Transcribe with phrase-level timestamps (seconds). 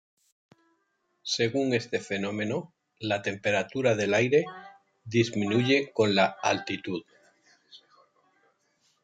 [1.35, 4.45] Según este fenómeno, la temperatura del aire
[5.05, 7.03] disminuye con la altitud.